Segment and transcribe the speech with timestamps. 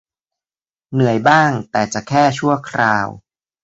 [0.93, 3.07] เหนื่อยบ้างแต่จะแค่ชั่วคราว